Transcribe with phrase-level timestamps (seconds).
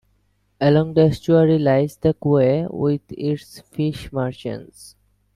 [0.59, 4.95] Along the estuary lies the quay with its fish merchants.